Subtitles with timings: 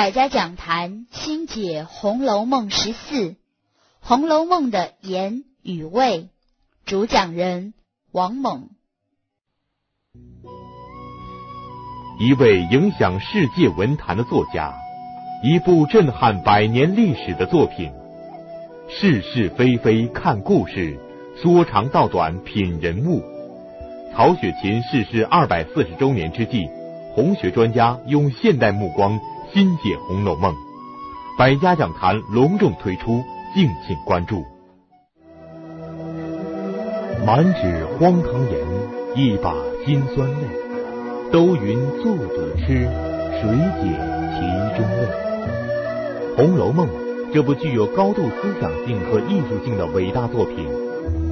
[0.00, 3.32] 百家讲坛新解《红楼梦》十四，
[4.00, 6.30] 《红楼梦》的言与味，
[6.86, 7.74] 主讲人
[8.10, 8.70] 王猛。
[12.18, 14.72] 一位影响世界文坛的作家，
[15.44, 17.92] 一部震撼百年历史的作品，
[18.88, 20.98] 是是非非看故事，
[21.42, 23.22] 说长道短品人物。
[24.14, 26.70] 曹雪芹逝世二百四十周年之际，
[27.12, 29.20] 红学专家用现代目光
[29.52, 30.54] 新解《红楼梦》，
[31.36, 33.20] 百家讲坛隆重推出，
[33.52, 34.44] 敬请关注。
[37.26, 38.64] 满纸荒唐言，
[39.16, 39.52] 一把
[39.84, 40.46] 辛酸泪，
[41.32, 42.88] 都云作者痴，
[43.32, 43.42] 谁
[43.80, 43.90] 解
[44.36, 44.40] 其
[44.78, 45.08] 中味？
[46.36, 46.86] 《红楼梦》
[47.34, 50.64] 这部具有高度思想性和艺术性的伟大作品，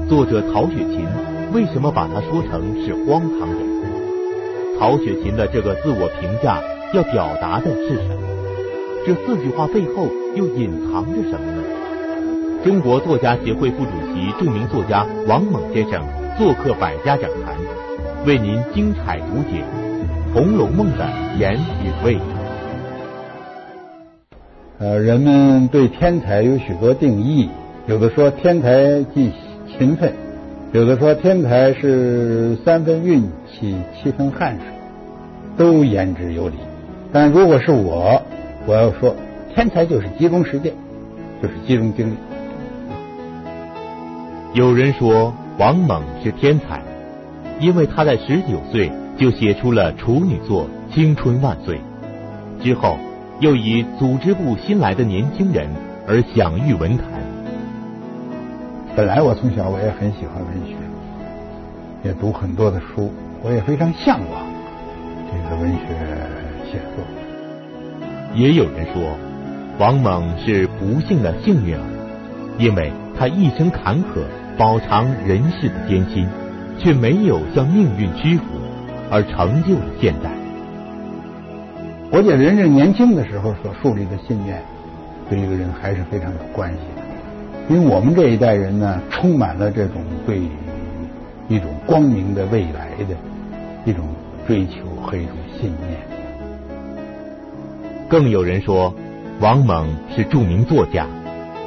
[0.09, 1.07] 作者曹雪芹
[1.53, 3.59] 为什么把它说成是荒唐言？
[4.77, 6.61] 曹雪芹的这个自我评价
[6.95, 8.23] 要表达的是什么？
[9.07, 11.63] 这四句话背后又隐藏着什么呢？
[12.65, 16.03] 中国作家协会副主席、著名作家王猛先生
[16.39, 17.55] 做客百家讲坛，
[18.27, 19.63] 为您精彩读解
[20.35, 21.07] 《红楼梦》的
[21.39, 21.55] 言
[21.85, 22.19] 与味。
[24.79, 27.51] 呃，人们对天才有许多定义，
[27.87, 29.31] 有的说天才即
[29.77, 30.15] 勤奋，
[30.73, 34.67] 有的说天才是三分运气七分汗水，
[35.59, 36.55] 都言之有理。
[37.13, 38.23] 但如果是我，
[38.67, 39.15] 我要说
[39.55, 40.75] 天才就是集中实践，
[41.43, 42.15] 就是集中精力。
[44.53, 46.83] 有人说王蒙是天才，
[47.61, 51.81] 因为他在十九岁就写出了处女作《青春万岁》，
[52.63, 52.99] 之后
[53.41, 55.69] 又以组织部新来的年轻人
[56.07, 57.07] 而享誉文坛。
[58.95, 60.75] 本来我从小我也很喜欢文学，
[62.03, 63.11] 也读很多的书，
[63.43, 64.47] 我也非常向往
[65.31, 65.79] 这个文学
[66.71, 67.05] 写作。
[68.35, 69.17] 也有人说
[69.79, 71.83] 王猛是不幸的幸运儿，
[72.59, 74.23] 因为他一生坎坷。
[74.59, 76.27] 饱尝人世的艰辛，
[76.81, 78.43] 却没有向命运屈服，
[79.09, 80.29] 而成就了现在。
[82.11, 84.61] 我觉得人这年轻的时候所树立的信念，
[85.31, 87.73] 对一个人还是非常有关系的。
[87.73, 90.41] 因为我们这一代人呢，充满了这种对
[91.47, 93.15] 一种光明的未来的
[93.85, 94.09] 一种
[94.45, 96.18] 追求和一种信念。
[98.09, 98.95] 更有人说，
[99.41, 101.07] 王蒙是著名作家，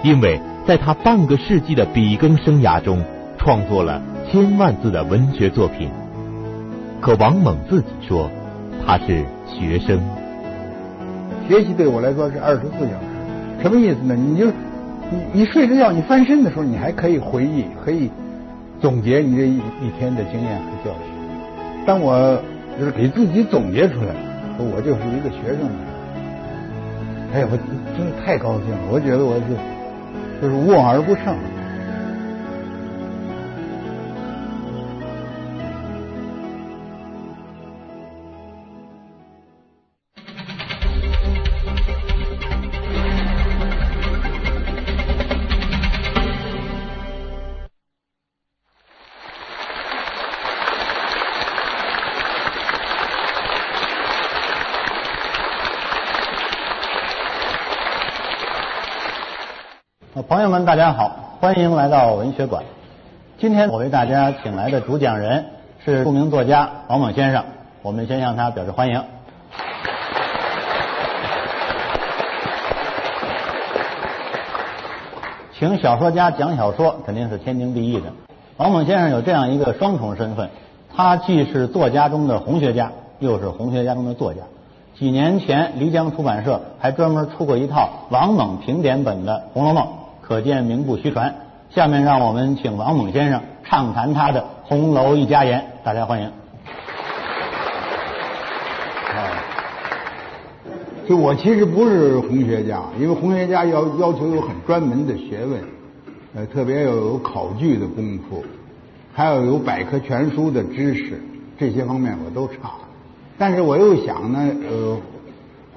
[0.04, 0.40] 因为。
[0.64, 3.04] 在他半个世纪的笔耕生涯中，
[3.36, 5.90] 创作了千万字的文学作品。
[7.02, 8.30] 可王猛自己说，
[8.86, 10.00] 他是学生。
[11.50, 14.16] 学习对我来说是二十四小时，什么意思呢？
[14.16, 14.54] 你就你
[15.34, 18.12] 你睡着觉，你翻身的时候，你还可以回忆，可以
[18.80, 21.86] 总结你这一一天的经验和教训。
[21.88, 22.40] 当我
[22.80, 24.14] 就是给自己总结出来，
[24.58, 25.68] 说我就是一个学生。
[27.34, 27.58] 哎呀，我
[27.98, 28.78] 真的太高兴了！
[28.92, 29.44] 我觉得我是。
[30.42, 31.38] 就是望而不胜。
[60.72, 61.12] 大家好，
[61.42, 62.64] 欢迎来到文学馆。
[63.38, 65.48] 今天我为大家请来的主讲人
[65.84, 67.44] 是著名作家王猛先生，
[67.82, 69.04] 我们先向他表示欢迎。
[75.60, 78.14] 请小说家讲小说肯定是天经地义的。
[78.56, 80.50] 王猛先生有这样一个双重身份，
[80.96, 84.40] 他既是作家中的红学家，又是红学家中的作家。
[84.98, 89.84] 几年前，漓江出版社还专门出过一套王猛评点本的《红楼梦》。
[90.32, 91.36] 可见名不虚传。
[91.72, 96.32] 下面让我们请王猛先生畅谈他的《红楼一家言》，大家欢迎。
[101.06, 105.62] 就我其实不是红学家，因为红学家要要求有很专门的学问，
[106.34, 108.42] 呃，特别要有考据的功夫，
[109.12, 111.22] 还要有百科全书的知识，
[111.60, 112.72] 这些方面我都差。
[113.38, 114.40] 但是我又想呢，
[114.70, 114.96] 呃，《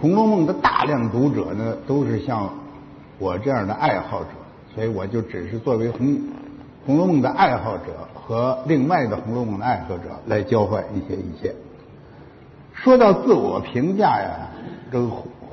[0.01, 2.49] 红楼梦》的大量读者呢，都是像
[3.19, 4.29] 我这样的爱好者。
[4.75, 6.21] 所以我就只是作为《红
[6.85, 11.55] 红楼梦》的爱好者和另外的《红楼梦》的爱好者来交换一些意见。
[12.73, 14.49] 说到自我评价呀，
[14.91, 15.09] 这个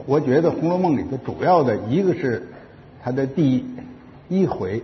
[0.08, 2.48] 我觉得《红楼梦》里的主要的一个是
[3.04, 3.64] 它的第
[4.28, 4.82] 一回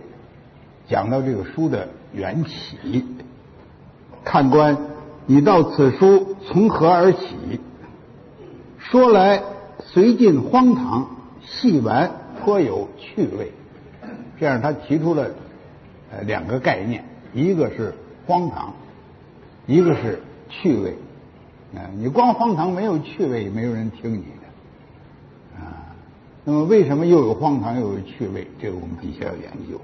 [0.88, 3.04] 讲到这个书的缘起。
[4.24, 4.76] 看官，
[5.26, 7.60] 你到此书从何而起？
[8.78, 9.42] 说来
[9.80, 13.52] 虽近荒唐，细玩颇有趣味。
[14.38, 15.26] 这样，他提出了
[16.12, 17.94] 呃两个概念，一个是
[18.26, 18.72] 荒唐，
[19.66, 20.96] 一个是趣味。
[21.74, 25.60] 啊，你光荒唐没有趣味，没有人听你的。
[25.60, 25.92] 啊，
[26.44, 28.46] 那么为什么又有荒唐又有趣味？
[28.60, 29.78] 这个我们底下要研究。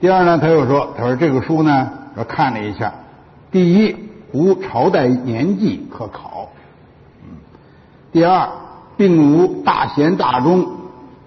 [0.00, 2.94] 第二呢，他又说，他说这个书呢，我看了一下，
[3.50, 3.96] 第一
[4.32, 6.48] 无朝代年纪可考，
[7.24, 7.36] 嗯，
[8.12, 8.48] 第二
[8.96, 10.77] 并无大贤大忠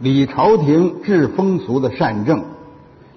[0.01, 2.43] 理朝廷治风俗的善政，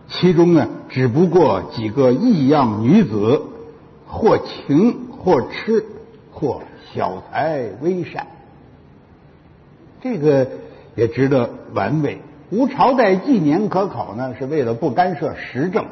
[0.08, 3.42] 其中呢，只不过几个异样女子，
[4.06, 5.08] 或情。
[5.24, 5.82] 或痴，
[6.30, 6.60] 或
[6.92, 8.26] 小才微善，
[10.02, 10.46] 这个
[10.94, 12.18] 也值得玩味。
[12.50, 15.86] 无朝代纪年可考呢，是为了不干涉时政。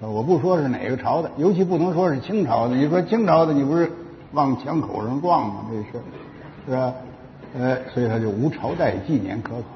[0.00, 2.74] 我不说是哪个朝的，尤其不能说是清朝的。
[2.74, 3.92] 你说清朝的，你不是
[4.32, 5.66] 往枪口上撞吗？
[5.70, 5.84] 这是
[6.64, 6.94] 是吧？
[7.58, 9.75] 呃，所以他就无朝代纪年可考。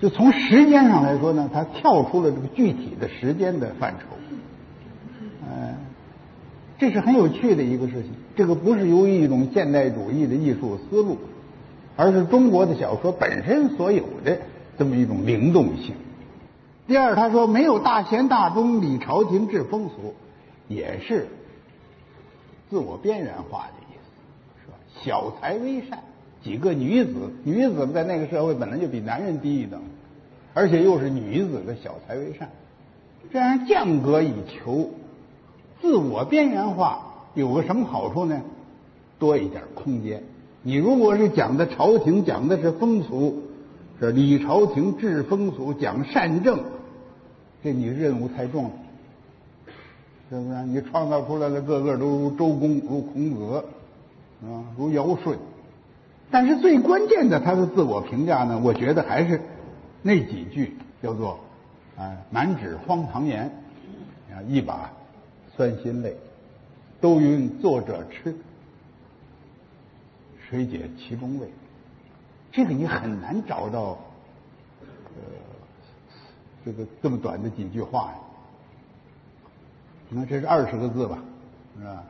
[0.00, 4.06] 就从时间上来说呢，他跳出了这个具体的时间的范畴。
[6.78, 8.10] 这是很有趣的一个事情。
[8.34, 11.18] 这个不是由于一种现代主义的艺术思路，
[11.94, 14.38] 而是中国的小说本身所有的
[14.78, 15.94] 这么一种灵动性。
[16.86, 20.14] 第二，他说没有大贤大忠理朝廷治风俗，
[20.68, 21.28] 也是
[22.70, 24.78] 自我边缘化的意思，是吧？
[25.02, 25.98] 小才微善，
[26.42, 27.12] 几个女子，
[27.44, 29.80] 女子在那个社会本来就比男人低一等，
[30.54, 32.48] 而且又是女子的小才为善，
[33.32, 34.90] 这样降格以求。
[35.80, 38.40] 自我边缘化有个什么好处呢？
[39.18, 40.22] 多一点空间。
[40.62, 43.42] 你如果是讲的朝廷，讲的是风俗，
[43.98, 46.58] 是理朝廷治风俗，讲善政，
[47.62, 48.70] 这你任务太重了，
[50.30, 50.62] 是不是？
[50.64, 53.64] 你创造出来的个个都如周公，如孔子，
[54.42, 55.34] 啊，如尧舜。
[56.30, 59.40] 但是最关键的，他的自我评价呢，我觉得还是
[60.02, 61.40] 那几句，叫做
[61.96, 63.50] 啊，满纸荒唐言，
[64.30, 64.90] 啊，一把。
[65.56, 66.16] 酸心泪，
[67.02, 68.34] 都云作者痴，
[70.48, 71.50] 谁解其中味？
[72.50, 73.98] 这个你很难找到，
[74.80, 75.22] 呃，
[76.64, 78.14] 这个这么短的几句话呀。
[80.08, 81.18] 你看，这是二十个字吧，
[81.76, 82.02] 是吧？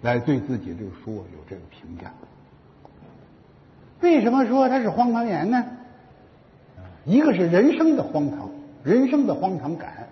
[0.00, 2.12] 来对自己这个书有这个评价。
[4.00, 5.64] 为什么说它是荒唐言呢？
[7.04, 8.50] 一个是人生的荒唐，
[8.84, 10.08] 人生的荒唐感。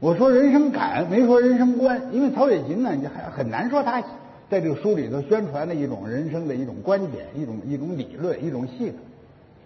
[0.00, 4.02] 我说人生感，没说人生观，因为曹雪芹呢，你还很难说他
[4.50, 8.98] 在这个书里头宣传的一种人生的一种观点、一种一种理论、一种系统，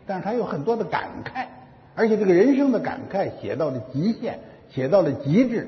[0.07, 1.47] 但是他有很多的感慨，
[1.95, 4.39] 而且这个人生的感慨写到了极限，
[4.71, 5.67] 写到了极致，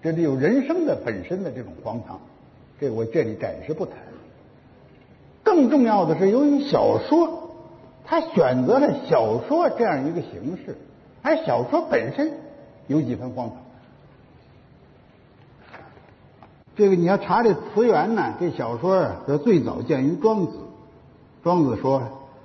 [0.00, 2.20] 这里有人生的本身的这种荒唐，
[2.80, 3.96] 这我这里暂时不谈。
[5.42, 7.44] 更重要的是，由于小说。
[8.10, 10.78] 他选择了小说这样一个形式，
[11.20, 12.32] 而小说本身
[12.86, 13.58] 有几分荒唐。
[16.74, 20.52] 这个你要查这词源呢，这小说啊，最早见于庄子。
[21.44, 22.00] 庄子说：“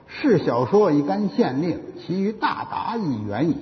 [0.06, 3.56] 是小说一干县令，其余大达亦远矣。”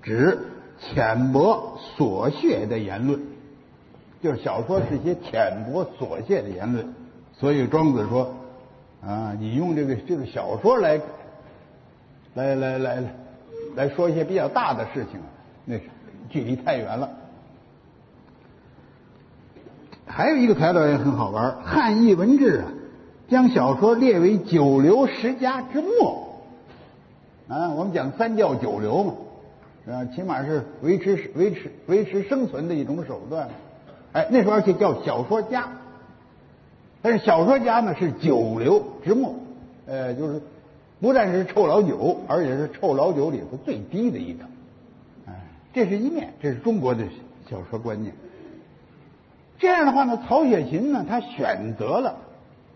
[0.00, 0.38] 指
[0.78, 3.20] 浅薄琐屑的言论，
[4.22, 6.94] 就是小说是一些浅薄琐屑的言论。
[7.32, 8.34] 所以庄子说。
[9.00, 11.00] 啊，你用这个这个小说来，
[12.34, 13.14] 来来来来
[13.76, 15.20] 来说一些比较大的事情，
[15.64, 15.82] 那是
[16.28, 17.08] 距离太远了。
[20.04, 22.72] 还有一个材料也很好玩，《汉译文志》啊，
[23.28, 26.40] 将小说列为九流十家之末。
[27.46, 33.48] 啊，我们讲三教九流嘛，啊，起码是维持维持维持生存的一种手段。
[34.12, 35.68] 哎，那时候而且叫小说家。
[37.00, 39.34] 但是小说家呢是九流之末，
[39.86, 40.42] 呃，就是
[41.00, 44.48] 不但是臭老九，而且是臭老九里头最低的一等。
[45.26, 45.32] 哎，
[45.72, 47.04] 这是一面，这是中国的
[47.48, 48.14] 小说观念。
[49.58, 52.16] 这样的话呢，曹雪芹呢，他选择了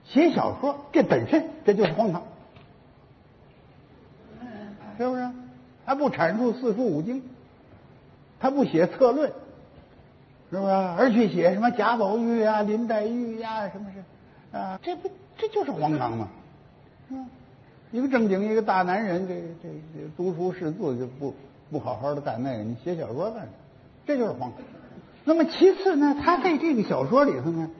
[0.04, 2.22] 写小说，这本身这就是荒唐，
[4.98, 5.28] 是不是？
[5.84, 7.24] 他不阐述四书五经，
[8.38, 9.32] 他不写策论，
[10.52, 10.70] 是不是？
[10.70, 14.56] 而去写什么贾宝玉啊、林黛玉呀，什么是？
[14.56, 16.28] 啊，这不这就是荒唐吗？
[17.08, 17.26] 嗯？
[17.90, 21.34] 一个正经一个大男人，这这这读书识字就不
[21.70, 23.52] 不好好的干那个，你写小说干什么？
[24.06, 24.60] 这就是荒唐。
[25.24, 27.70] 那么其次呢，他在这个小说里头呢，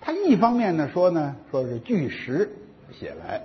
[0.00, 2.50] 他一方面呢说呢，说是据实
[2.98, 3.42] 写来，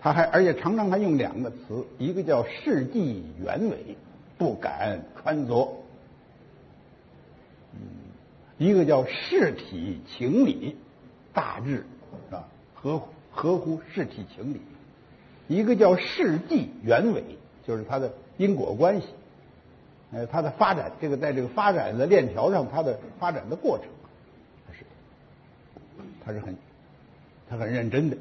[0.00, 3.96] 他还而且常常还用两个词，一个叫事迹原委，
[4.36, 5.68] 不敢穿凿。
[8.58, 10.76] 一个叫事体情理
[11.32, 11.86] 大致
[12.28, 12.48] 是吧？
[12.74, 14.60] 合合乎事体情理，
[15.48, 17.24] 一个叫事迹原委，
[17.66, 19.08] 就是它的因果关系，
[20.12, 23.86] 呃，它的发展，这个在这个发展的链条上，它的发展的过程，
[24.66, 24.84] 它是
[26.24, 26.56] 它是很
[27.48, 28.16] 它很认真的，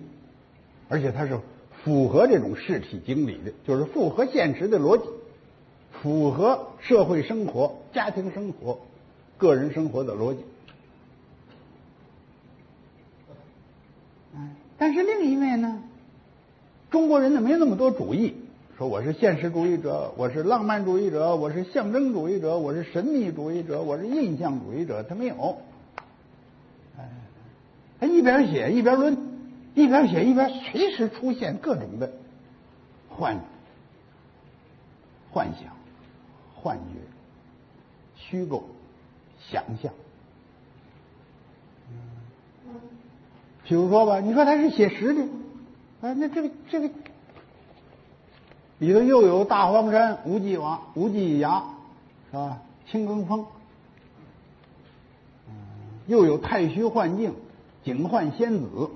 [0.89, 1.39] 而且它是
[1.83, 5.03] 符合这种事体经理的，就是符合现实的逻辑，
[6.01, 8.79] 符合社会生活、家庭生活、
[9.43, 10.39] 个人生活的逻辑。
[14.77, 15.83] 但是另一面呢，
[16.89, 18.35] 中国人呢没那么多主义，
[18.77, 25.57] 说我是现实主义者，我是浪漫主义者，我是象征主义者，我是神秘主义者，我是印象主义者，他没有。
[26.97, 27.09] 哎，
[27.99, 29.17] 他一边写一边论，
[29.75, 32.09] 一边写一边随时出现各种的
[33.09, 33.37] 幻
[35.31, 35.75] 幻想、
[36.55, 36.99] 幻觉、
[38.15, 38.63] 虚构、
[39.53, 39.93] 想象。
[43.63, 45.21] 比如说吧，你说他是写实的，
[46.01, 46.89] 啊，那这个这个
[48.79, 51.63] 里头又有大荒山、无际王、无际崖，
[52.31, 52.61] 是吧？
[52.89, 53.45] 青埂峰，
[56.07, 57.35] 又有太虚幻境、
[57.83, 58.89] 景幻仙子，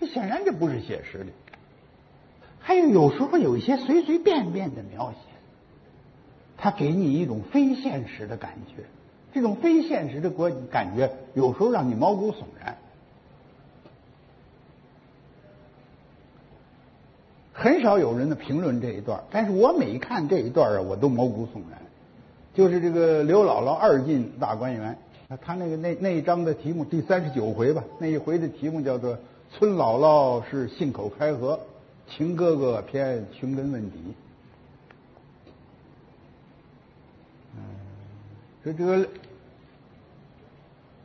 [0.00, 1.26] 这显然这不是写实的。
[2.60, 5.18] 还有有时候有一些随随便便的描写，
[6.56, 8.84] 他给你一种非现实的感觉，
[9.34, 12.78] 这种非现实的国感觉有时候让你毛骨悚然。
[17.52, 21.80] 很少有人的评论这一段，但是我每看这一段啊，我都毛骨悚然。
[22.52, 24.96] 就是这个刘姥姥二进大观园，
[25.40, 29.18] 他那个那那一章的题目第三十九回吧，那一回的题目叫做
[29.50, 31.58] “村姥姥是信口开河，
[32.08, 33.98] 秦哥哥偏寻根问底”。
[37.56, 37.62] 嗯，
[38.64, 39.08] 这这个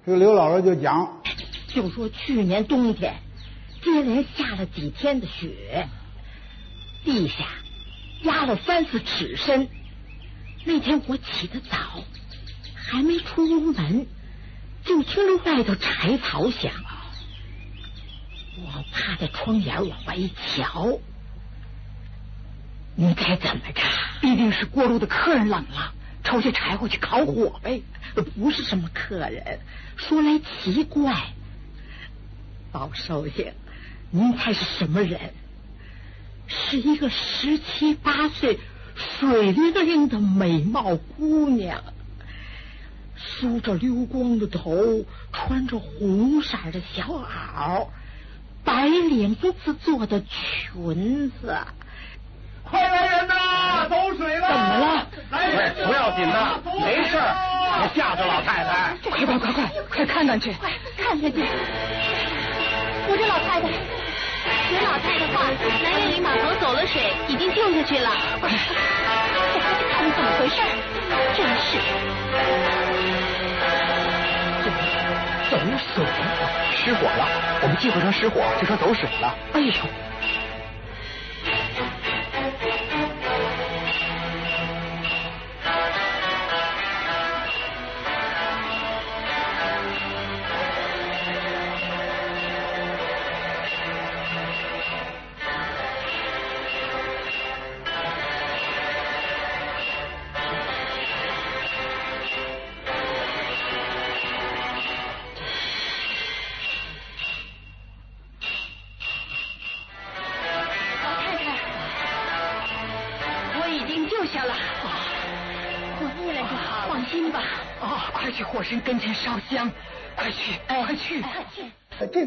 [0.06, 1.22] 这个刘姥姥就讲，
[1.68, 3.16] 就说去年冬天
[3.84, 5.88] 接连下了几天的雪。
[7.04, 7.46] 地下
[8.24, 9.70] 压了三四尺深。
[10.66, 12.04] 那天我起得早，
[12.76, 14.08] 还没出屋门，
[14.84, 16.72] 就听着外头柴草响。
[18.62, 21.00] 我趴在窗沿往外一瞧，
[22.96, 23.82] 你该怎么着？
[24.22, 27.82] 必定是过路的客人冷了，抽些柴火去烤火呗。
[28.36, 29.60] 不是什么客人，
[29.96, 31.14] 说来奇怪，
[32.74, 33.54] 老寿星，
[34.12, 35.34] 您猜是什么人？
[36.48, 38.60] 是一个十七八岁、
[38.96, 41.84] 水灵灵的美貌姑娘，
[43.16, 47.88] 梳着溜光的头，穿着红色的小袄，
[48.64, 51.56] 白领子做的裙子。
[52.64, 53.88] 快来人呐！
[53.88, 54.48] 走水了！
[54.48, 55.08] 怎么了？
[55.32, 56.36] 哎，不要紧的，
[56.84, 57.36] 没事儿，
[57.94, 58.98] 别吓着老太太。
[59.10, 60.54] 快快快快，快看看去！
[60.54, 61.44] 快看看去！
[63.08, 63.68] 我这老太太。
[64.70, 65.46] 学老太太话，
[65.84, 68.10] 南园里码头走了水，已经救下去了。
[68.42, 70.56] 快，我快去看看怎么回事。
[71.36, 71.78] 真是，
[75.50, 76.06] 走水
[76.76, 77.28] 失火了。
[77.62, 79.36] 我们集会上失火，就说走水了。
[79.54, 79.74] 哎呦！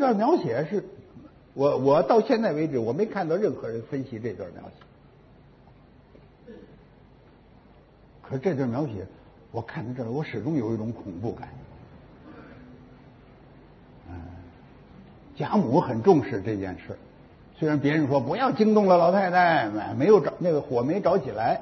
[0.03, 0.83] 这段描写是，
[1.55, 6.53] 我我到现在为止我没看到任何人分析这段描写。
[8.21, 9.07] 可是这段描写，
[9.53, 11.49] 我看到这儿，我始终有一种恐怖感。
[14.11, 14.15] 嗯，
[15.37, 16.99] 贾母很重视这件事，
[17.57, 21.61] 虽然别人说不要惊动了老太太，没有着那个火没着起来，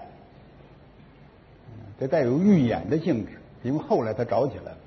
[1.98, 3.32] 这带有预演的性质。
[3.62, 4.78] 因为后来他着起来了，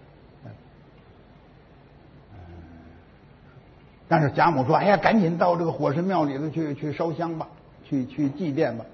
[4.14, 7.48] 但是贾母说：“哎呀，赶紧到这个火神庙里头去去烧香吧，
[7.84, 8.86] 去去祭奠吧。”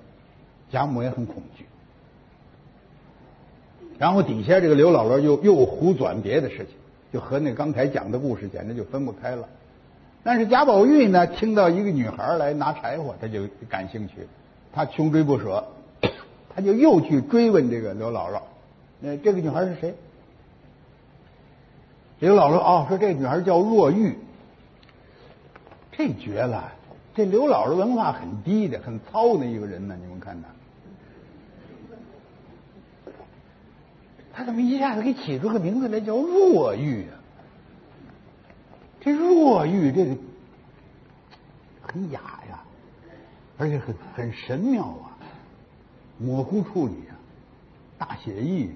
[0.71, 1.65] 贾母也很恐惧。
[3.97, 6.67] 然后底下这个刘姥姥又又胡转别的事情，
[7.11, 9.45] 就和那刚才讲的故事简直就分不开了。
[10.23, 14.25] 但是贾宝玉呢，听到一个女孩来拿柴火，他就感兴趣，
[14.71, 15.65] 他穷追不舍，
[16.55, 18.39] 他就又去追问这个刘姥姥。
[19.01, 19.93] 那这个女孩是谁？
[22.19, 24.17] 刘老说：“哦，说这个女孩叫若玉，
[25.99, 26.71] 这绝了！
[27.13, 29.97] 这刘老师文化很低的，很糙的一个人呢。
[30.01, 30.47] 你们看他，
[34.33, 37.19] 他怎么一下子给起出个名字来叫若玉啊？
[39.01, 40.15] 这若玉这个
[41.81, 42.63] 很雅呀，
[43.57, 45.19] 而且很很神妙啊，
[46.17, 47.19] 模糊处理啊，
[47.97, 48.69] 大写意。”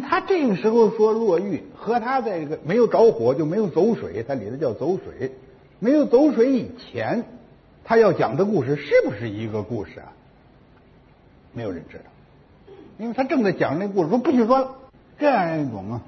[0.00, 5.32] 他这个时候说落玉，和他在这个没有着火就没有走水，他里头叫走水，
[5.78, 7.24] 没有走水以前，
[7.84, 10.12] 他要讲的故事是不是一个故事啊？
[11.52, 12.04] 没有人知道，
[12.98, 14.76] 因为他正在讲那故事，说不许说了，
[15.18, 16.02] 这样一种啊，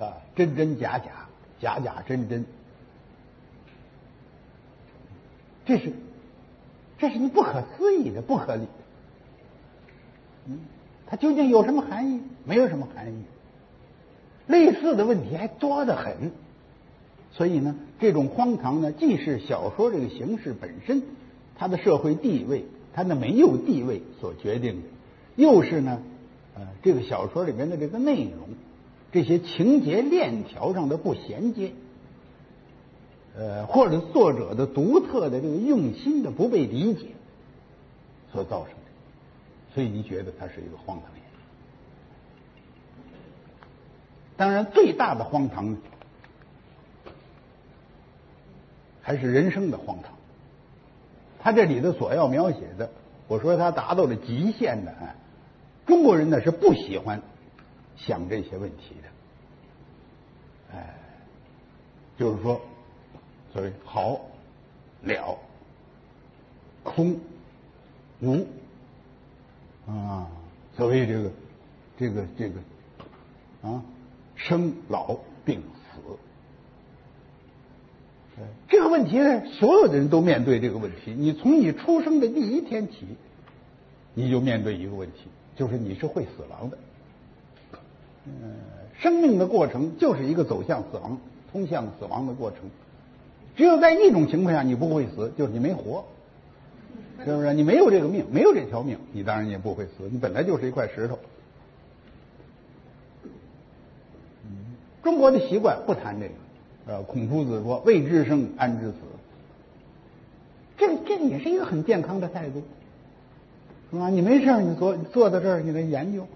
[0.00, 1.28] 啊真真假假，
[1.60, 2.44] 假假真真，
[5.66, 5.92] 这是
[6.98, 8.66] 这是你不可思议的，不合理，
[10.46, 10.60] 嗯。
[11.16, 12.20] 究竟有什么含义？
[12.44, 13.22] 没有什么含义。
[14.46, 16.30] 类似的问题还多得很，
[17.32, 21.02] 所以呢，这种荒唐呢，既是小说这个形式本身
[21.56, 24.88] 它的社会地位、它的没有地位所决定的，
[25.36, 26.02] 又是呢，
[26.54, 28.48] 呃，这个小说里面的这个内容，
[29.12, 31.72] 这些情节链条上的不衔接，
[33.36, 37.06] 呃，或者作者的独特的这个用心的不被理解
[38.32, 38.74] 所造成。
[39.74, 41.24] 所以你觉得它是一个荒唐演
[44.36, 45.76] 当然，最大的荒唐
[49.02, 50.12] 还是人生的荒唐。
[51.40, 52.90] 他这里头所要描写的，
[53.28, 55.14] 我说他达到了极限的啊，
[55.86, 57.20] 中国人呢是不喜欢
[57.96, 60.76] 想这些问题的。
[60.78, 60.94] 哎，
[62.18, 62.60] 就是说，
[63.52, 64.20] 所谓好
[65.02, 65.38] 了
[66.82, 67.20] 空
[68.20, 68.46] 无。
[69.86, 70.26] 啊，
[70.76, 71.30] 所谓这个，
[71.98, 72.54] 这个，这个，
[73.68, 73.82] 啊，
[74.34, 76.00] 生老病死，
[78.68, 81.14] 这个问题呢，所有的人都面对这个问题。
[81.16, 83.06] 你从你出生的第一天起，
[84.14, 85.18] 你就面对一个问题，
[85.54, 86.78] 就是你是会死亡的。
[88.26, 88.32] 嗯，
[88.98, 91.18] 生命的过程就是一个走向死亡、
[91.52, 92.60] 通向死亡的过程。
[93.54, 96.04] 只有在一种情况下你不会死，就是你没活。
[97.22, 97.54] 是不是？
[97.54, 100.08] 你没有这个命，没有这条命，你当然也不会死。
[100.10, 101.18] 你本来就是一块石头。
[105.02, 106.34] 中国的习惯不谈这个。
[106.86, 108.96] 呃，孔夫子说：“未知生，安知死？”
[110.76, 112.62] 这这也是一个很健康的态度，
[113.90, 114.08] 是吧？
[114.10, 116.26] 你没事你坐坐在这儿，你来研究，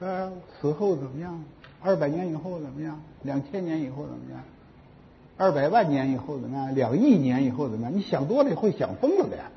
[0.00, 1.44] 呃，死后怎么样？
[1.82, 3.00] 二百年以后怎么样？
[3.22, 4.40] 两千年以后怎么样？
[5.36, 6.74] 二百万年以后怎么样？
[6.74, 7.96] 两亿年以后怎么样？
[7.96, 9.50] 你想多了会想疯了的呀！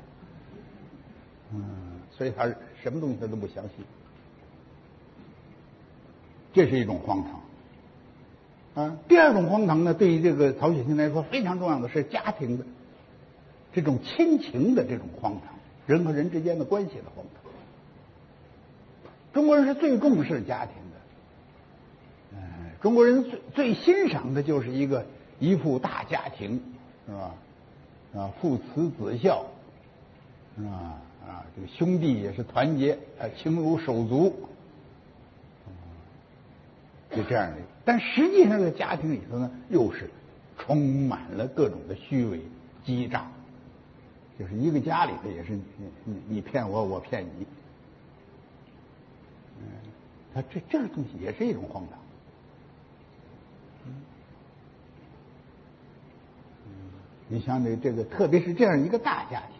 [1.52, 1.64] 嗯，
[2.10, 2.46] 所以他
[2.82, 3.84] 什么东西他都不相信，
[6.52, 8.84] 这是一种荒唐。
[8.84, 12.64] 啊，第二种荒唐呢，对于这个曹雪芹来说非常重要的是家庭的
[13.72, 15.54] 这种亲情的这种荒唐，
[15.86, 17.52] 人和人之间的关系的荒唐。
[19.32, 22.40] 中国人是最重视家庭的，嗯，
[22.80, 25.04] 中国人最最欣赏的就是一个
[25.40, 26.62] 一副大家庭，
[27.06, 27.34] 是吧？
[28.14, 29.46] 啊，父慈子孝，
[30.56, 31.00] 是吧？
[31.30, 34.34] 啊，这个兄弟也是团结，啊，情如手足，
[37.14, 37.56] 就这样的。
[37.84, 40.10] 但实际上，在家庭里头呢，又是
[40.58, 42.40] 充满了各种的虚伪、
[42.84, 43.30] 欺诈，
[44.40, 45.62] 就是一个家里头也是你
[46.04, 47.46] 你你骗我，我骗你。
[49.60, 49.66] 嗯，
[50.34, 51.98] 他这这个东西也是一种荒唐。
[53.86, 54.02] 嗯，
[57.28, 59.59] 你像这这个，特别是这样一个大家庭。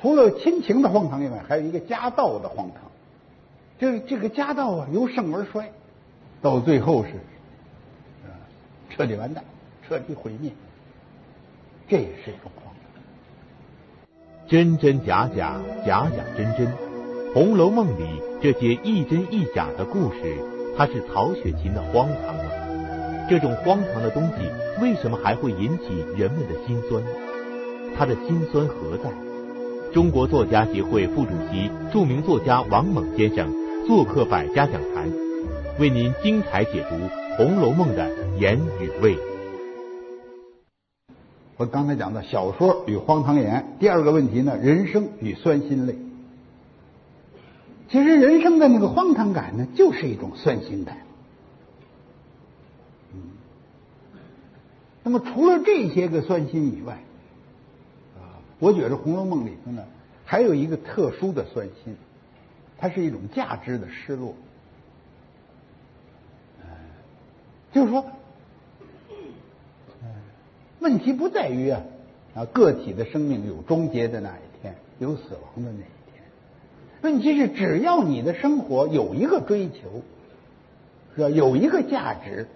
[0.00, 2.82] 除了亲情的荒唐以外，还有一个家道的荒唐。
[3.78, 5.70] 这这个家道啊，由盛而衰，
[6.40, 7.12] 到最后是
[8.90, 9.44] 彻底完蛋，
[9.86, 10.50] 彻底毁灭。
[11.88, 12.92] 这也是一种荒唐。
[14.48, 16.66] 真真假假，假假真真，
[17.34, 20.38] 《红楼梦》里这些一真一假的故事，
[20.76, 22.44] 它是曹雪芹的荒唐吗？
[23.28, 27.02] 这种荒唐的东西，为什么还会引起人们的心酸？
[27.98, 29.10] 他的心酸何在？
[29.96, 33.50] 中国作家协会副主席、著名作家王猛先生
[33.86, 35.10] 做客百家讲坛，
[35.80, 36.96] 为您精彩解读
[37.38, 38.06] 《红楼梦》的
[38.38, 39.16] 言与味。
[41.56, 45.96] 我刚才讲的小说与荒唐言，第二个问题呢，人生与酸心泪。
[47.88, 50.98] 其实人生的那个荒唐感呢，就是一种酸心感。
[55.02, 56.98] 那么除了这些个酸心以外。
[58.58, 59.84] 我觉得《红楼梦》里头呢，
[60.24, 61.96] 还有一个特殊的酸心，
[62.78, 64.34] 它是一种价值的失落。
[67.72, 68.06] 就是说，
[70.80, 71.82] 问题不在于啊
[72.34, 76.24] 啊个体的生命有终结的那一天，有死亡的那一天。
[77.02, 80.02] 问题是，只要你的生活有一个追求，
[81.14, 81.28] 是吧？
[81.28, 82.48] 有一个价值，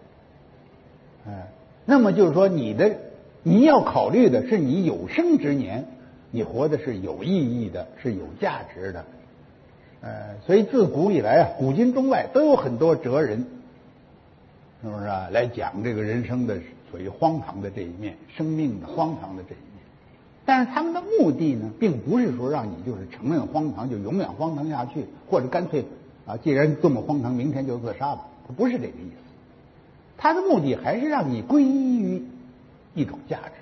[1.27, 1.49] 哎，
[1.85, 2.97] 那么就是说，你的
[3.43, 5.87] 你要考虑的是你有生之年，
[6.31, 9.05] 你活的是有意义的，是有价值的。
[10.03, 13.47] 呃，所以自古以来啊，古今中外都有很多哲人，
[14.83, 15.29] 是不是啊？
[15.31, 16.59] 来讲这个人生的
[16.91, 19.85] 属于荒唐的这一面，生命的荒唐的这一面。
[20.45, 25.85] 但是他们的目的呢，并不是说让你就是承认荒唐就永远荒唐下去，或者干脆
[26.27, 28.27] 啊，既然这么荒唐，明天就自杀吧。
[28.49, 29.17] 他不是这个意思。
[30.17, 32.23] 他的目的还是让你归依于
[32.95, 33.53] 一种价值。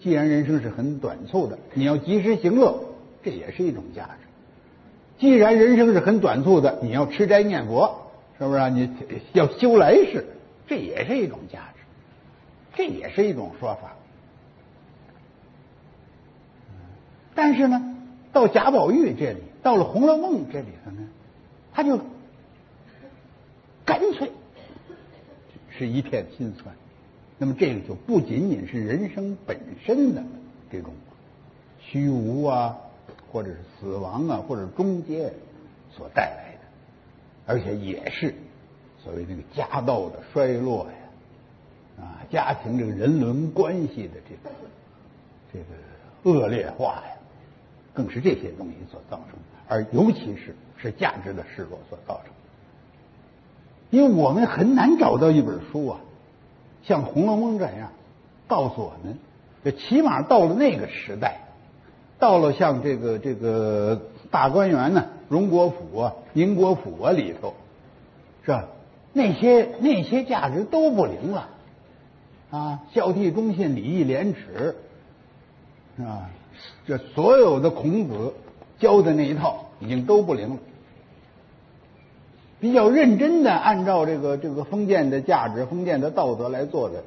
[0.00, 2.78] 既然人生是很短促的，你要及时行乐，
[3.24, 4.26] 这也是一种价值。
[5.18, 8.58] 既然人生是很短促的，你要吃斋念佛，是不是？
[8.58, 8.90] 啊你
[9.32, 10.26] 要修来世，
[10.66, 11.80] 这也是一种价值，
[12.76, 13.96] 这也是一种说法。
[17.34, 17.96] 但是呢，
[18.32, 20.98] 到贾宝玉这里，到了《红楼梦》这里头呢，
[21.72, 21.98] 他就
[23.84, 24.30] 干脆
[25.70, 26.74] 是一片心酸。
[27.38, 30.22] 那么这个就不仅仅是人生本身的
[30.70, 30.92] 这种
[31.80, 32.76] 虚无啊。
[33.32, 35.30] 或者是死亡啊，或者终结
[35.94, 36.60] 所带来的，
[37.44, 38.34] 而且也是
[39.02, 44.54] 所谓这个家道的衰落呀，啊，家庭这个人伦关系的这个
[45.52, 45.66] 这个
[46.22, 47.16] 恶劣化呀，
[47.92, 52.32] 更是这些东西所造成，而尤其是是价值的失落所造成。
[53.90, 56.00] 因为我们很难找到一本书啊，
[56.86, 57.90] 像《红楼梦》这样
[58.46, 59.18] 告诉我们，
[59.64, 61.40] 这起码到了那个时代。
[62.18, 67.52] 到了像这个这个大观园呢，荣国府啊、宁国府啊里头，
[68.42, 68.68] 是吧？
[69.12, 71.48] 那些那些价值都不灵了
[72.50, 72.80] 啊！
[72.92, 74.76] 孝悌忠信、礼义廉耻，
[75.98, 76.30] 啊，
[76.86, 78.32] 这所有的孔子
[78.78, 80.56] 教的那一套已经都不灵了。
[82.58, 87.02] 比较认真的按照这个这个封建的价值、封建的道德来做的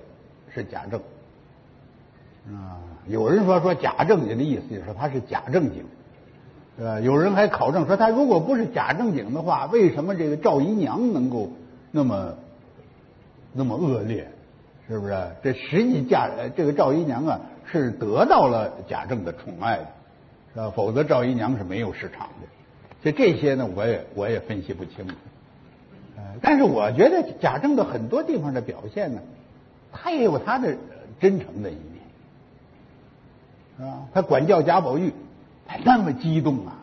[0.54, 1.00] 是贾政
[2.54, 2.78] 啊。
[3.08, 5.84] 有人说说贾正经的意思就是说他是假正经，
[6.78, 11.50] 呃，有人还考证说他如果不是假正经的话，为什么这个赵姨娘能够
[11.92, 12.36] 那么
[13.52, 14.28] 那么恶劣？
[14.88, 15.28] 是不是？
[15.44, 17.40] 这实际嫁这个赵姨娘啊
[17.72, 19.88] 是得到了贾政的宠爱的，
[20.54, 20.72] 是吧？
[20.76, 22.48] 否则赵姨娘是没有市场的。
[23.04, 25.16] 就这些呢，我也我也分析不清楚。
[26.42, 29.22] 但是我觉得贾政的很多地方的表现呢，
[29.92, 30.76] 他也有他的
[31.20, 33.90] 真诚的一面。
[33.90, 35.14] 啊，他管教贾宝玉，
[35.66, 36.76] 他那么激动啊！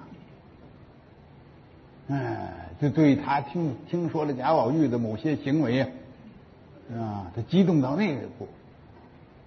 [2.09, 5.83] 哎，就对他听听说了贾宝玉的某些行为
[6.95, 8.49] 啊，他激动到那个步。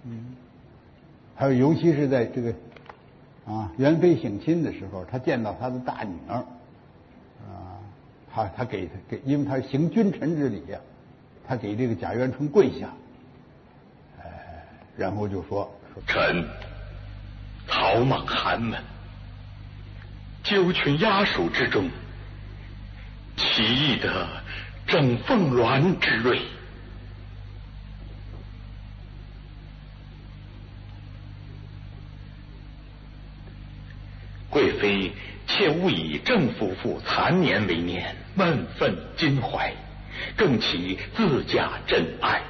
[0.04, 0.36] 嗯，
[1.34, 2.54] 还有尤其是在这个
[3.46, 6.44] 啊元妃省亲的时候，他见到他的大女儿，
[8.32, 10.78] 他他给他给，因为他行君臣之礼呀，
[11.46, 12.88] 他给这个贾元春跪下，
[14.22, 14.64] 哎，
[14.96, 16.44] 然后就说说臣。
[17.72, 18.82] 草莽寒门，
[20.42, 21.88] 九群压属之中，
[23.36, 24.26] 奇异的
[24.88, 26.42] 正凤鸾之瑞。
[34.48, 35.12] 贵妃
[35.60, 39.70] 切勿以郑夫妇残年为念，万愤襟怀，
[40.34, 42.40] 更其自家真爱。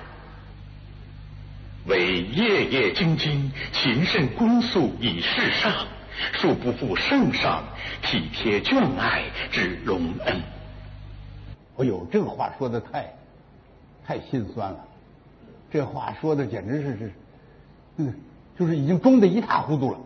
[1.89, 5.89] 为夜夜精精，勤慎恭肃以事上，
[6.35, 7.65] 恕不负圣上
[8.01, 10.41] 体贴眷爱之隆恩。
[11.79, 13.13] 哎呦，这个话说的太
[14.07, 14.85] 太心酸了，
[15.69, 17.13] 这话说的简直是是，
[17.97, 18.15] 嗯，
[18.57, 19.99] 就是已经忠的一塌糊涂了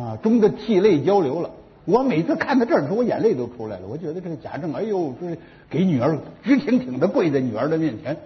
[0.00, 1.50] 啊，忠的涕泪交流了。
[1.86, 3.86] 我每次看到这儿的时候，我眼泪都出来了。
[3.88, 5.38] 我觉得这个贾政，哎呦，就是
[5.70, 8.16] 给女儿直挺挺的跪在女儿的面前。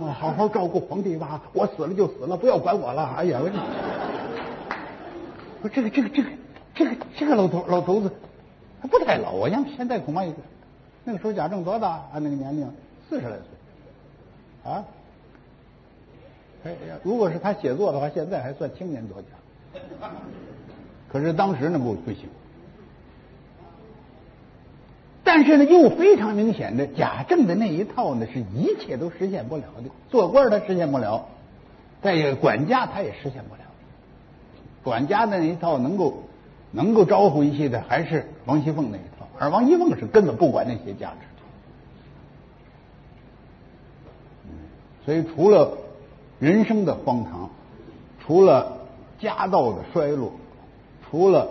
[0.00, 1.42] 啊，好好照顾皇帝吧！
[1.52, 3.04] 我死了就死了，不要管我了。
[3.18, 3.38] 哎呀，
[5.62, 6.28] 我这个这个这个
[6.74, 8.10] 这个这个老头老头子，
[8.80, 10.32] 他不太老啊，像现在恐怕也
[11.04, 12.02] 那个时候贾政多大？
[12.14, 12.66] 按那个年龄，
[13.10, 14.84] 四十来岁啊。
[16.64, 19.28] 哎呀，如果是他写作的话，现在还算青年作家。
[21.12, 22.26] 可是当时呢，不不行。
[25.32, 29.88] 但是呢，又非常明显的，贾政的那一套呢，是一切都实现不了的。
[30.08, 31.28] 做官他实现不了，
[32.02, 33.60] 再管家他也实现不了。
[34.82, 36.24] 管家的那一套能够
[36.72, 41.26] 能够招呼一些的，还是王熙凤那一套，而王熙凤是根本不管那些价值。
[45.04, 45.78] 所以除了
[46.40, 47.50] 人生的荒唐，
[48.26, 48.78] 除了
[49.20, 50.32] 家道的衰落，
[51.08, 51.50] 除了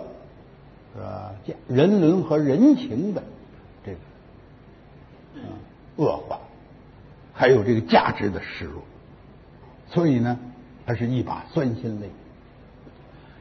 [0.94, 1.30] 呃
[1.66, 3.22] 人伦和人情的
[5.96, 6.40] 恶化，
[7.32, 8.82] 还有这个价值的失落，
[9.88, 10.38] 所以呢，
[10.86, 12.10] 它是一把酸心泪。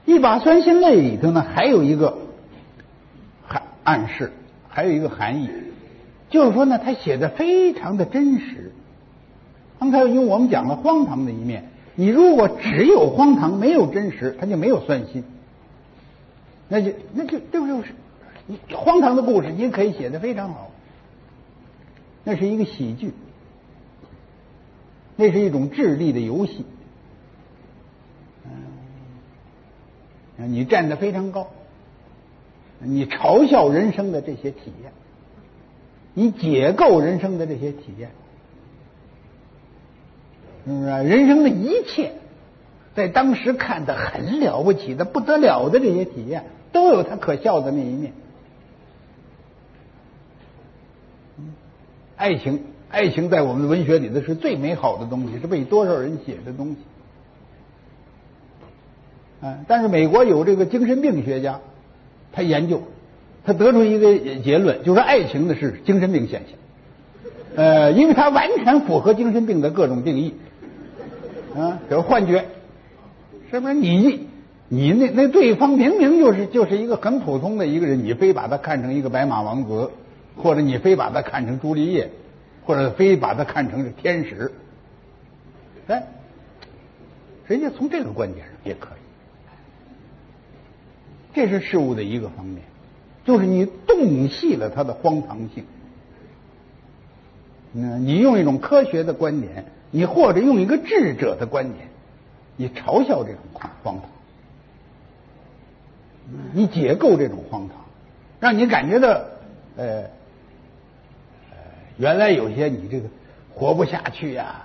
[0.05, 2.17] 一把酸心泪里头呢，还有一个
[3.47, 4.31] 含暗示，
[4.67, 5.49] 还有一个含义，
[6.29, 8.71] 就是说呢，他写的非常的真实。
[9.79, 15.23] 刚才因为我们讲了荒唐的一面，你如果只有荒唐没有真实，他就没有酸心，
[16.67, 17.93] 那就那就这就是
[18.75, 20.71] 荒唐的故事，你可以写的非常好，
[22.23, 23.13] 那是一个喜剧，
[25.15, 26.65] 那是一种智力的游戏。
[28.45, 28.51] 嗯
[30.51, 31.49] 你站得非常高，
[32.79, 34.93] 你嘲笑人生的这些体验，
[36.13, 38.11] 你解构人生的这些体验，
[40.65, 40.85] 是不是？
[40.85, 42.13] 人生的一切，
[42.95, 48.13] 在当时看的很了不起的不得了的这些体验，都有它可笑的那一面。
[52.19, 56.75] 爱情，爱情在我们的文学里头是最美好的东西，是被多少人写的东西。
[59.41, 59.59] 啊！
[59.69, 61.61] 但是美国有这个精神病学家，
[62.33, 62.81] 他研究，
[63.45, 66.59] 他得出一个结论，就是爱情的是精神病现象。
[67.55, 70.33] 呃，因为它完全符合精神病的各种定义。
[71.55, 72.43] 啊，比如幻觉，
[73.49, 73.73] 是不是？
[73.75, 74.27] 你
[74.67, 79.89] 你那那对方明明就是就是一个很普通的一个人，你非把他看成一个白马王子，
[80.41, 82.09] 或者你非把它看成朱丽叶，
[82.65, 84.51] 或者非把它看成是天使，
[85.87, 86.07] 哎，
[87.47, 88.99] 人家从这个观点上也可以。
[91.33, 92.63] 这是事物的一个方面，
[93.23, 95.65] 就是你洞悉了它的荒唐性。
[97.73, 101.87] 嗯，你用一种科学的观点，你或者用一个智者的观点，
[102.55, 104.01] 你嘲笑这种荒唐，
[106.53, 107.77] 你解构这种荒唐，
[108.39, 109.21] 让你感觉到
[109.77, 110.09] 呃，
[111.99, 113.09] 原来有些你这个
[113.53, 114.55] 活不下去呀，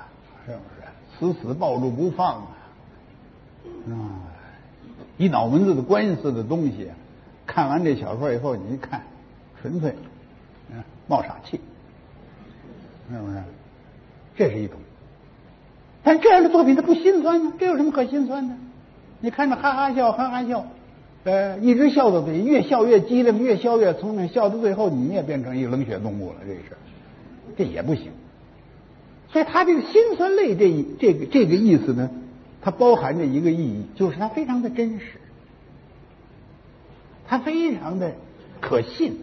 [0.46, 1.34] 是不是？
[1.34, 2.46] 死死抱住不放啊，
[3.90, 3.94] 啊。
[5.16, 6.88] 一脑门子的官司的东西，
[7.46, 9.02] 看完这小说以后，你一看，
[9.60, 9.94] 纯粹，
[10.72, 11.60] 嗯，冒傻气，
[13.10, 13.42] 是不是？
[14.36, 14.78] 这是一种。
[16.04, 17.52] 但这样的作品它不心酸呢？
[17.58, 18.54] 这有什么可心酸的？
[19.20, 20.66] 你看着哈哈笑，哈哈笑，
[21.24, 26.76] 呃，一直笑到嘴，越笑越机灵，越笑越聪明，笑到最后你也变成一个冷血动物了，这是，
[27.56, 28.12] 这也不行。
[29.30, 32.10] 所以他这个辛酸泪这这个这个意思呢？
[32.66, 35.20] 它包含着一个意义，就是它非常的真实，
[37.26, 38.14] 它非常的
[38.58, 39.18] 可信。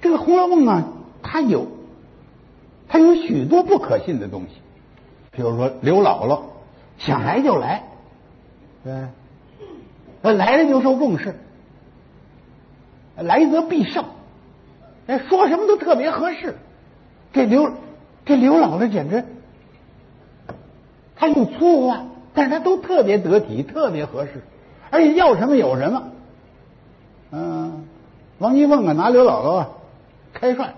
[0.00, 0.88] 这个《红楼梦》啊，
[1.22, 1.68] 它有
[2.88, 4.54] 它有许多不可信的东西，
[5.32, 6.40] 比如说刘姥姥
[6.96, 7.84] 想来就来，
[8.82, 9.08] 对，
[10.22, 11.34] 呃来了就受重视，
[13.16, 14.06] 来则必胜，
[15.08, 16.56] 哎说什么都特别合适。
[17.32, 17.72] 这刘
[18.24, 19.24] 这刘姥姥简直。
[21.16, 24.44] 他用粗话，但是他都特别得体，特别合适，
[24.90, 26.04] 而且要什么有什么。
[27.32, 27.84] 嗯，
[28.38, 29.68] 王金凤啊，拿刘姥姥啊
[30.32, 30.74] 开涮。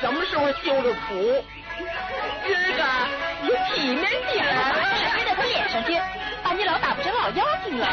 [0.00, 1.44] 什么时候修的图？
[2.46, 2.82] 今儿个
[3.42, 4.48] 你体面点儿，
[5.16, 5.98] 飞到他脸上去，
[6.42, 7.86] 把你老打不成老妖精了。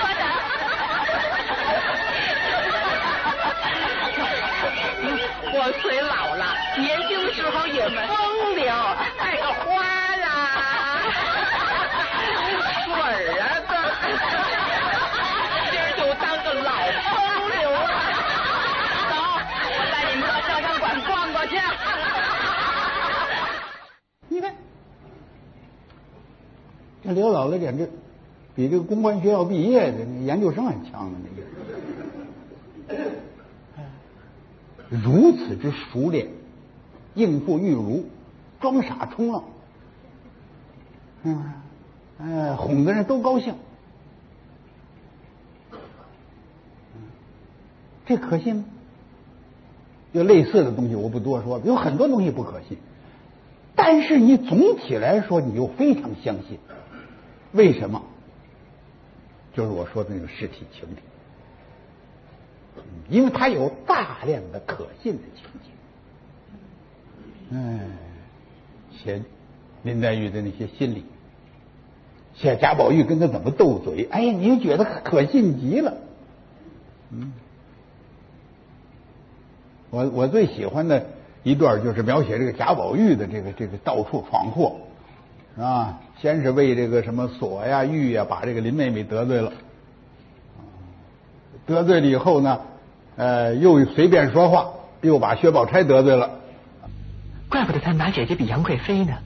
[0.00, 0.22] 说的。
[5.56, 8.74] 我虽老了，年轻的时候也风流，
[9.18, 9.84] 带个花
[10.16, 10.26] 啦，
[12.84, 13.72] 水儿啊的，
[15.70, 16.70] 今儿就当个老
[17.14, 17.14] 风
[17.50, 17.78] 流了。
[21.06, 21.60] 逛过去，
[24.28, 24.54] 你看，
[27.04, 27.90] 这刘姥姥简直
[28.54, 31.18] 比这个公关学校毕业的研究生还强呢，
[32.88, 32.96] 那
[34.96, 36.28] 个，如此之熟练，
[37.14, 38.06] 应付玉茹，
[38.58, 39.42] 装傻充愣，
[41.24, 41.52] 嗯，
[42.18, 43.54] 哎，哄的人都高兴，
[48.06, 48.64] 这可信吗？
[50.12, 52.78] 有类似的东西，我不多说，有很多东西不可信，
[53.74, 56.58] 但是你总体来说，你又非常相信。
[57.54, 58.02] 为什么？
[59.54, 61.00] 就是我说的那个实体情节，
[63.08, 65.70] 因为它有大量的可信的情节。
[67.50, 67.80] 嗯，
[68.90, 69.22] 写
[69.84, 71.04] 林黛玉的那些心理，
[72.34, 75.94] 写贾宝玉跟他怎么斗嘴，哎呀，你就觉得可信极了。
[77.10, 77.32] 嗯，
[79.90, 81.06] 我我最喜欢的
[81.44, 84.80] 一段就是描写这个贾宝玉的这个这个到处闯祸，
[85.56, 89.52] 啊，先是为这个什么锁呀玉呀，把这个林妹妹得罪了，
[91.66, 92.60] 得罪了以后呢，
[93.16, 94.70] 呃，又随便说话，
[95.02, 96.40] 又把薛宝钗得罪了。
[97.50, 99.18] 怪不得他拿姐姐比杨贵妃呢，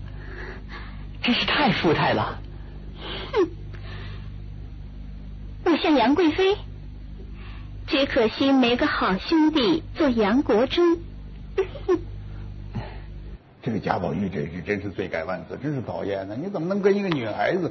[1.22, 2.40] 真是太富态了。
[3.32, 3.48] 哼，
[5.64, 6.56] 我像杨贵妃，
[7.86, 10.98] 只可惜没个好兄弟做杨国忠。
[13.68, 16.34] 这个贾宝玉真是真是罪该万死，真是讨厌呢！
[16.42, 17.70] 你怎么能跟一个女孩子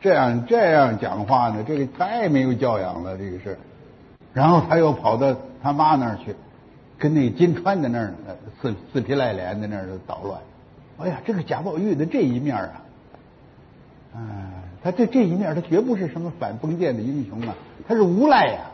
[0.00, 1.62] 这样这样讲话呢？
[1.66, 3.58] 这个太没有教养了，这个事。
[4.32, 6.34] 然后他又跑到他妈那儿去。
[6.96, 8.14] 跟那金钏在那儿
[8.62, 10.40] 死死皮赖脸在那儿捣乱，
[10.98, 12.82] 哎呀，这个贾宝玉的这一面啊，
[14.14, 14.22] 嗯，
[14.82, 17.54] 他这这一面他绝不是什么反封建的英雄啊，
[17.86, 18.70] 他是无赖呀，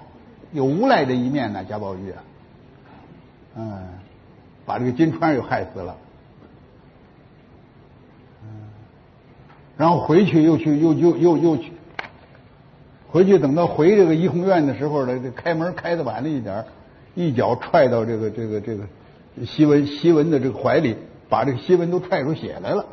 [0.53, 2.23] 有无赖的一面呢，贾宝玉啊，
[3.57, 3.79] 嗯，
[4.67, 5.97] 把这个金钏又害死了，
[9.81, 11.73] 然后回去又去又又又又去，
[13.09, 16.67] 回去等到回这个怡红院的时候呢，这开门开的晚了一点。
[17.15, 18.85] 一脚踹到这个这个这个
[19.47, 20.99] 西文西文的这个怀里，
[21.31, 22.85] 把这个西文都踹出血来了，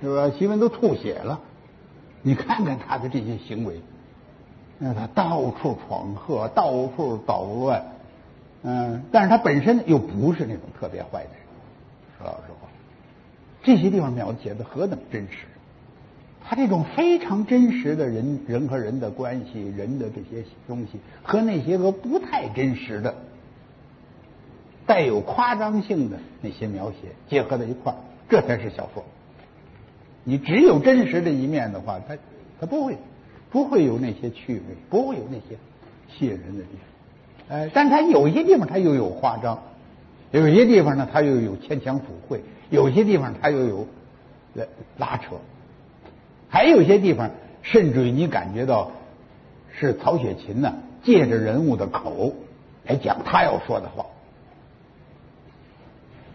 [0.00, 0.30] 是吧？
[0.38, 1.40] 西文都吐血了。
[2.22, 3.80] 你看看他的这些行为，
[4.78, 7.84] 那他到处闯祸，到处捣乱，
[8.62, 11.40] 嗯，但是他本身又不是那种特别坏的人。
[12.16, 12.68] 说老实话，
[13.64, 15.38] 这些地方描写的何等真实！
[16.48, 23.16] 他这种非常真实的人人和人的关系，人的这些东西和那些个不太真实的、
[24.86, 26.96] 带有夸张性的那些描写
[27.28, 29.04] 结合在一块儿，这才是小说。
[30.22, 32.16] 你只有真实的一面的话，他
[32.60, 32.96] 他不会
[33.50, 35.58] 不会有那些趣味，不会有那些
[36.08, 36.68] 吸引人的地
[37.48, 37.58] 方。
[37.58, 39.60] 呃，但他有些地方他又有夸张，
[40.30, 43.88] 有些地方呢他又有牵强附会，有些地方他又有
[44.54, 44.64] 拉
[44.98, 45.36] 拉扯。
[46.56, 48.90] 还有些地方，甚至于你感觉到
[49.78, 50.72] 是曹雪芹呢，
[51.04, 52.34] 借着人物的口
[52.86, 54.06] 来讲他要说的话。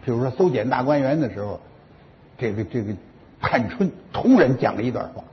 [0.04, 1.60] 比如说搜检大观园的时候，
[2.38, 2.94] 这个这个
[3.40, 5.24] 探春突然讲了一段话：“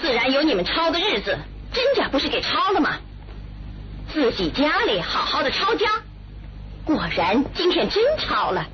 [0.00, 1.36] 自然有你们抄的日子，
[1.74, 2.96] 真假不是给抄了吗？
[4.14, 5.86] 自己家里好好的抄家，
[6.86, 8.66] 果然今天真抄了，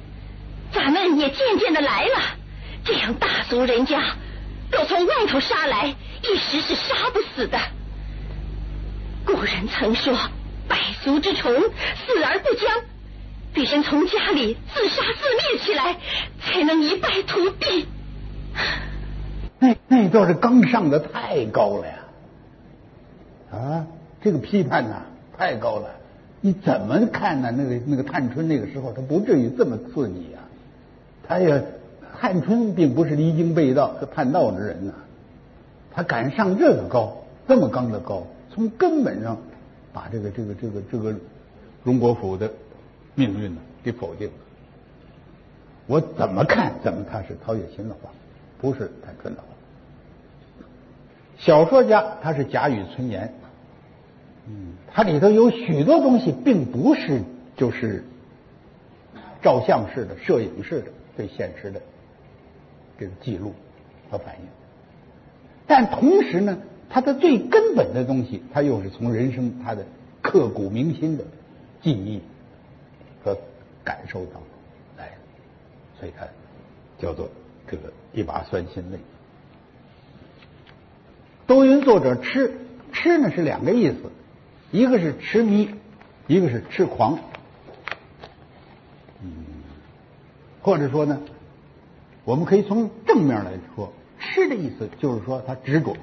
[0.72, 2.20] 咱们也渐渐的来了。
[2.84, 4.00] 这样大族人家。”
[4.72, 7.58] 若从外头杀来，一时是杀不死的。
[9.26, 10.16] 古人曾说
[10.66, 12.68] ：“百足之虫，死而不僵。”
[13.52, 15.98] 必先从家里自杀自灭起来，
[16.40, 17.86] 才能一败涂地。
[19.60, 21.94] 那那段是刚上的太高了呀！
[23.52, 23.86] 啊，
[24.24, 25.02] 这个批判呐，
[25.36, 25.90] 太高了。
[26.40, 27.52] 你怎么看呢？
[27.52, 30.40] 那个那个探春那个时候，他不至于这么刺激啊。
[31.28, 31.62] 他也。
[32.22, 34.92] 探春并不是离经背道和叛道之人呐，
[35.90, 37.16] 他敢上这个高，
[37.48, 39.36] 这么高的高，从根本上
[39.92, 41.16] 把这个这个这个这个
[41.82, 42.48] 荣国府的
[43.16, 44.34] 命运呢给否定了。
[45.88, 48.08] 我怎么看怎么他是曹雪芹的话，
[48.60, 49.48] 不是探春的话。
[51.38, 53.34] 小说家他是贾雨村言，
[54.46, 57.20] 嗯，他里头有许多东西并不是
[57.56, 58.04] 就是
[59.42, 61.80] 照相式的、摄影式的、最现实的。
[62.98, 63.54] 这个记录
[64.10, 64.46] 和反应，
[65.66, 69.84] 但同时呢，它的最根本的东西，它又是从人生它的
[70.20, 71.24] 刻骨铭心的
[71.80, 72.20] 记忆
[73.24, 73.36] 和
[73.82, 74.42] 感受当中
[74.98, 75.14] 来的，
[75.98, 76.26] 所以它
[76.98, 77.28] 叫做
[77.66, 78.98] 这个一把酸心泪。
[81.46, 82.54] 多云作者痴
[82.92, 83.96] 痴呢是两个意思，
[84.70, 85.74] 一个是痴迷，
[86.26, 87.18] 一个是痴狂，
[89.22, 89.32] 嗯，
[90.60, 91.20] 或者说呢。
[92.24, 95.96] 我们可以从正面来说，痴的意思就是说他执着，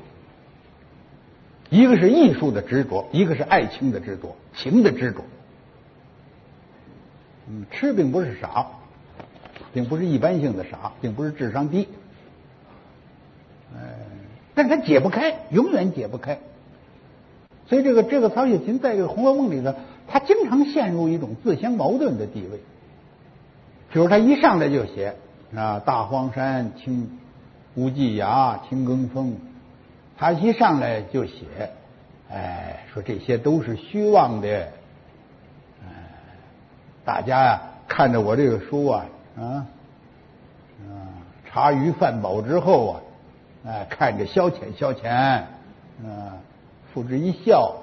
[1.70, 5.24] 一个是艺术的执着，一个是爱情的执着，情的执着。
[7.48, 8.68] 嗯，痴并不是傻，
[9.74, 11.88] 并不是一般性的傻，并不是智商低，
[13.74, 13.96] 哎，
[14.54, 16.40] 但他解不开，永远解不开。
[17.68, 19.74] 所以这个这个曹雪芹在这个《红楼梦》里头，
[20.10, 22.60] 他经常陷入一种自相矛盾的地位。
[23.94, 25.16] 比如他一上来就写。
[25.56, 27.20] 啊，大荒山青
[27.76, 29.36] 无际崖，青更风，
[30.18, 31.72] 他一上来就写，
[32.30, 34.68] 哎，说这些都是虚妄的，
[35.84, 35.90] 哎，
[37.04, 39.06] 大家呀看着我这个书啊，
[39.38, 39.66] 啊，啊，
[41.50, 43.02] 茶余饭饱之后啊，
[43.66, 45.46] 哎，看着消遣消遣，啊，
[46.94, 47.76] 付之一笑，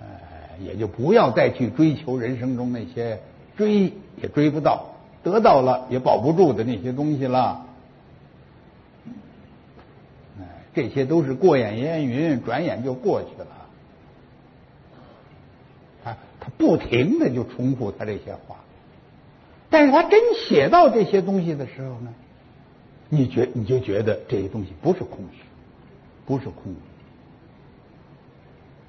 [0.00, 3.20] 哎，也就不要再去追求人生中那些
[3.56, 4.95] 追也追不到，
[5.26, 7.66] 得到了也保不住的那些东西了。
[10.72, 13.48] 这些都是过眼烟云，转眼就过去了。
[16.04, 18.58] 他他不停的就重复他这些话，
[19.68, 22.14] 但是他真写到这些东西的时候呢，
[23.08, 25.40] 你觉你就觉得这些东西不是空虚，
[26.24, 26.76] 不是空。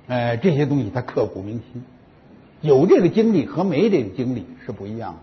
[0.07, 1.83] 哎，这些东西他刻骨铭心，
[2.61, 5.19] 有这个经历和没这个经历是不一样的。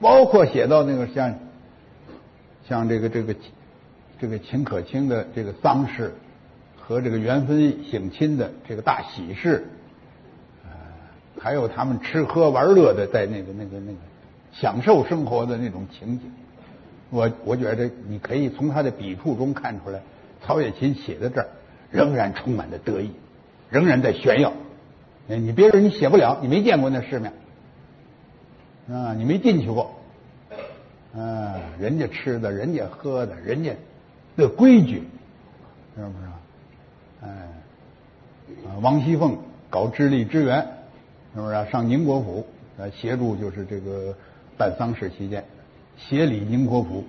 [0.00, 1.34] 包括写到那个像
[2.68, 3.34] 像这个这个。
[4.22, 6.12] 这个秦可卿的这个丧事
[6.78, 9.64] 和这个元芬省亲的这个大喜事，
[10.62, 10.70] 呃，
[11.40, 13.98] 还有他们吃喝玩乐的在那个那个那个
[14.52, 16.30] 享受生活的那种情景，
[17.08, 20.02] 我我觉得你可以从他的笔触中看出来，
[20.44, 21.48] 曹雪芹写的这儿
[21.90, 23.12] 仍然充满了得意，
[23.70, 24.52] 仍然在炫耀。
[25.28, 27.32] 你别人你写不了，你没见过那世面
[28.90, 29.94] 啊，你没进去过，
[31.14, 33.72] 啊，人家吃的，人家喝的，人家。
[34.36, 35.02] 的规矩
[35.96, 36.26] 是不是？
[37.22, 37.48] 哎，
[38.80, 39.36] 王熙凤
[39.68, 40.66] 搞智力支援，
[41.34, 41.70] 是不是？
[41.70, 42.46] 上宁国府
[42.78, 44.14] 来协助，就是这个
[44.56, 45.44] 办丧事期间，
[45.98, 47.04] 协理宁国府。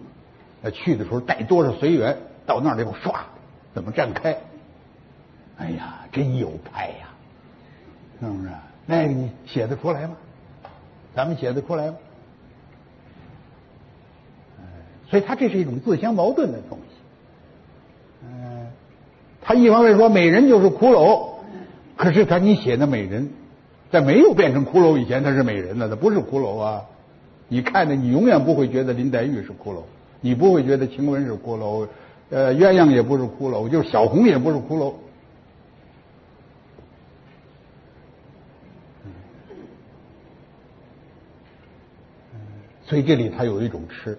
[0.74, 2.16] 去的时候带多少随员，
[2.46, 3.16] 到那儿以后唰，
[3.74, 4.38] 怎么站开？
[5.58, 7.10] 哎呀，真有派呀！
[8.20, 8.50] 是不是？
[8.86, 10.16] 那你写得出来吗？
[11.16, 11.96] 咱们写得出来吗？
[15.10, 16.96] 所以他这是一种自相矛盾的东西。
[18.24, 18.68] 嗯
[19.42, 21.32] 他一方面说美人就是骷髅，
[21.98, 23.30] 可是他你写的美人，
[23.92, 26.84] 在没有变成骷髅以前，她是美人呢，她不是骷髅啊！
[27.50, 29.82] 你看着，你永远不会觉得林黛玉是骷髅，
[30.22, 31.88] 你不会觉得晴雯是骷髅，
[32.30, 34.94] 呃，鸳鸯也不是骷髅，就是小红也不是骷髅。
[42.92, 44.18] 所以这里它有一种吃，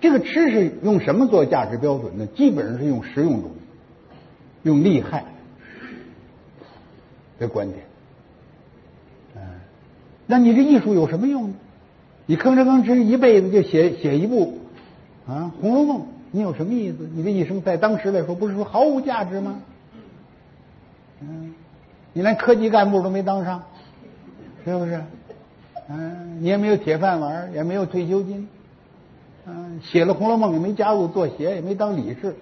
[0.00, 2.24] 这个吃是用什么做价值标准呢？
[2.28, 3.50] 基本上是用实用主义。
[4.62, 5.22] 用利害
[7.38, 7.80] 的观点，
[9.36, 9.40] 嗯，
[10.26, 11.54] 那你这艺术有什么用呢？
[12.24, 14.60] 你吭哧吭哧一辈子就写写一部
[15.28, 15.98] 啊《红楼梦》，
[16.30, 17.08] 你有什么意思？
[17.14, 19.60] 你这一生在当时来说，不是说毫无价值吗？
[21.20, 21.52] 嗯，
[22.14, 23.62] 你连科级干部都没当上，
[24.64, 25.04] 是不是？
[25.88, 28.48] 嗯，你也没有铁饭碗，也没有退休金，
[29.46, 32.34] 嗯，写了《红楼梦》也没加入作协，也没当理事，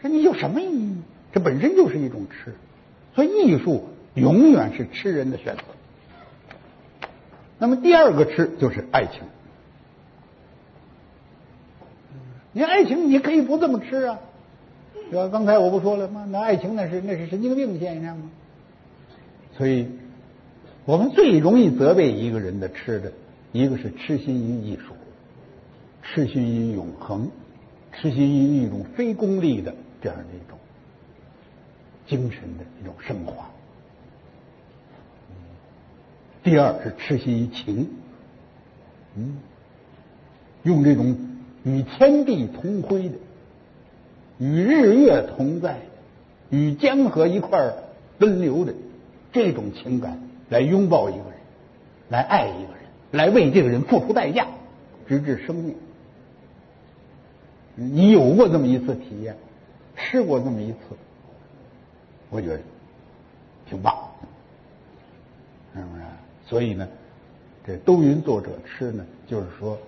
[0.00, 0.96] 说你有什么意义？
[1.32, 2.54] 这本身就是一种吃，
[3.14, 3.84] 所以艺术
[4.14, 5.62] 永远是吃人的选择。
[7.58, 9.20] 那么第二个吃就是爱情。
[12.52, 14.18] 你爱情你可以不这么吃啊，
[15.10, 15.28] 对吧？
[15.28, 16.26] 刚才我不说了吗？
[16.30, 18.30] 那爱情那是那是神经病现象吗？
[19.58, 19.88] 所以，
[20.86, 23.12] 我们最容易责备一个人的吃的，
[23.52, 24.94] 一个是痴心于艺术，
[26.02, 27.28] 痴心于永恒，
[27.92, 30.56] 痴心于一种非功利的这样的一种。
[32.06, 33.50] 精神的一种升华。
[36.44, 37.88] 第二是痴心于情，
[39.16, 39.38] 嗯，
[40.62, 41.16] 用这种
[41.64, 43.16] 与天地同辉的、
[44.38, 45.80] 与日月同在、
[46.48, 47.74] 与江河一块
[48.18, 48.72] 奔流的
[49.32, 51.32] 这种情感来拥抱一个人，
[52.08, 54.46] 来爱一个人，来为这个人付出代价，
[55.08, 55.74] 直至生命。
[57.74, 59.36] 你有过这么一次体验，
[59.96, 60.78] 试过这么一次。
[62.30, 62.60] 我觉得
[63.68, 63.94] 挺棒，
[65.74, 66.02] 是不是？
[66.46, 66.88] 所以呢，
[67.66, 69.78] 这都云作者痴呢，就是说，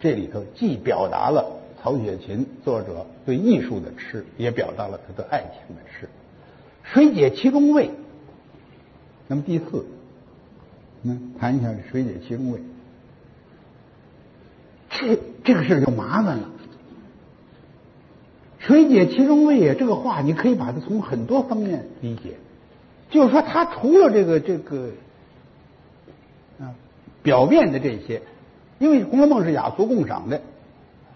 [0.00, 6.08] 这里头既表达了曹雪芹作者对艺术的痴，也表达了他对爱情的痴。
[6.84, 7.90] 水解其中味。
[9.28, 9.86] 那么第四，
[11.04, 12.60] 嗯，谈一下水解其中味。
[14.90, 16.48] 这这个事就麻烦了。
[18.58, 22.36] 水解其中味也，这个话你可以把它从很多方面理解。
[23.10, 24.90] 就是说，他除了这个这个
[26.60, 26.74] 啊
[27.22, 28.22] 表面的这些，
[28.78, 30.40] 因为《红楼梦》是雅俗共赏的，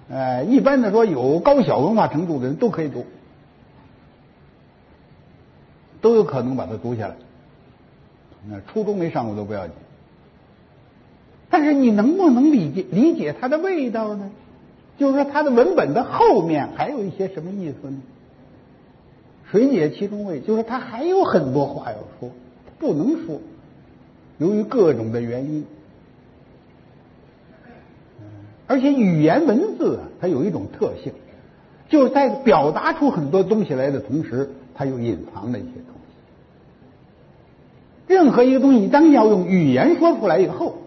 [0.09, 3.07] 呃，一般的说有高小文化程度的人都可以读，
[6.01, 7.17] 都有可能把它读下来。
[8.49, 9.75] 那初中没上过都不要紧，
[11.51, 14.31] 但是你能不能理解理解它的味道呢？
[14.99, 17.99] 就是说，它的文本的后面还有一些什么意思呢？
[19.51, 22.31] 水解其中味，就是它还有很多话要说，
[22.79, 23.41] 不能说，
[24.39, 25.67] 由于各种的原因。
[28.67, 31.13] 而且语言文字啊，它有一种特性，
[31.89, 35.96] 就是在表达出很多东西来的同时，它又隐藏了一些东西。
[38.07, 40.79] 任何一个东西，当你要用语言说出来以后，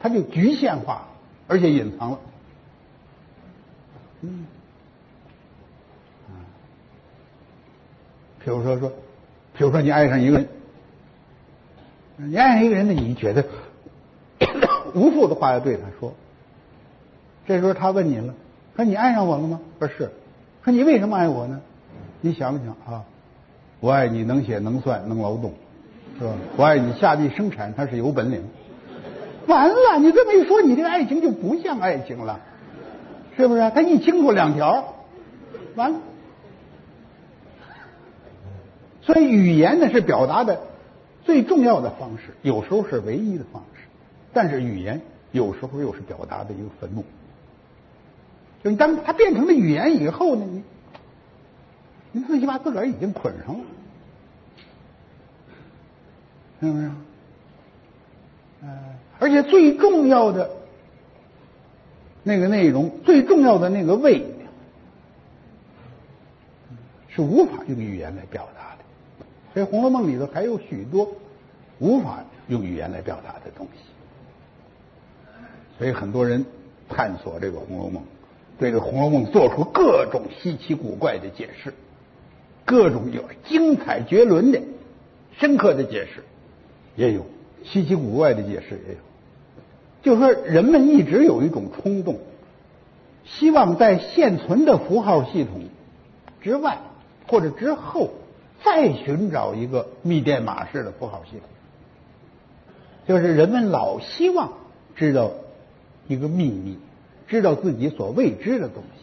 [0.00, 1.08] 它就局限化，
[1.46, 2.18] 而且隐藏了。
[4.20, 4.46] 嗯，
[8.44, 8.90] 比如说说，
[9.54, 10.48] 比如说你爱上一个人，
[12.16, 13.44] 你爱上一个人呢，你觉得
[14.94, 16.14] 无数的话要对他说。
[17.46, 18.34] 这时候他问你了，
[18.74, 19.60] 说你爱上我了吗？
[19.78, 20.10] 不是，
[20.64, 21.60] 说你为什么爱我呢？
[22.20, 23.04] 你想想啊，
[23.80, 25.52] 我爱你能写能算能劳动，
[26.18, 26.32] 是吧？
[26.56, 28.42] 我爱你下地生产，他是有本领。
[29.46, 32.40] 完了，你这么一说，你这个爱情就不像爱情了，
[33.36, 33.70] 是不是？
[33.70, 34.94] 他一清楚两条，
[35.74, 36.00] 完了。
[39.02, 40.62] 所以语言呢是表达的
[41.24, 43.82] 最重要的方式，有时候是唯一的方式，
[44.32, 45.00] 但是语言
[45.30, 47.04] 有时候又是表达的一个坟墓。
[48.64, 50.62] 就当它变成了语言以后呢，你
[52.10, 53.64] 你自己把自个儿已经捆上了，
[56.60, 56.90] 是不是？
[58.62, 58.68] 嗯，
[59.18, 60.50] 而且最重要的
[62.22, 64.24] 那个内容，最重要的那个味，
[67.08, 68.84] 是无法用语言来表达的。
[69.52, 71.12] 所以《红楼梦》里头还有许多
[71.78, 73.82] 无法用语言来表达的东西。
[75.78, 76.44] 所以很多人
[76.88, 78.02] 探索这个《红楼梦》。
[78.58, 81.74] 对这《红楼梦》做出各种稀奇古怪的解释，
[82.64, 84.58] 各种有精彩绝伦的、
[85.38, 86.24] 深刻的解释，
[86.96, 87.26] 也有
[87.64, 88.98] 稀奇古怪的解释，也有。
[90.02, 92.18] 就说人们一直有一种冲动，
[93.24, 95.62] 希望在现存的符号系统
[96.40, 96.78] 之外
[97.28, 98.10] 或者之后，
[98.64, 101.40] 再寻找一个密电码式的符号系统。
[103.06, 104.52] 就是人们老希望
[104.96, 105.30] 知道
[106.08, 106.78] 一个秘密。
[107.28, 109.02] 知道自己所未知的东西，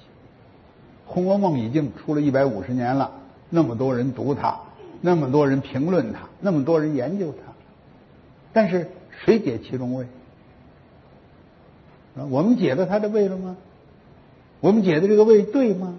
[1.14, 3.12] 《红楼梦》已经出了一百五十年了，
[3.50, 4.62] 那么多人读它，
[5.02, 7.53] 那么多人评论它，那么多人研究它，
[8.54, 8.89] 但是
[9.26, 10.06] 谁解其中味？
[12.16, 13.58] 啊，我们解了他的味了吗？
[14.60, 15.95] 我们解的这个味对吗？